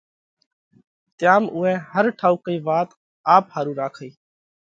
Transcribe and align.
تيام 1.17 1.43
اُوئي 1.55 1.73
هر 1.91 2.05
ٺائُوڪئِي 2.19 2.57
وات 2.67 2.89
آپ 3.35 3.43
ۿارُو 3.53 3.73
راکئِي 3.81 4.11